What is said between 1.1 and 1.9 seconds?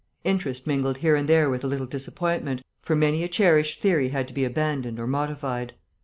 and there with a little